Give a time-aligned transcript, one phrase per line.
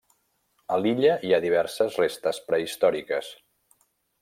[0.77, 3.31] A l'illa hi ha diverses restes prehistòriques.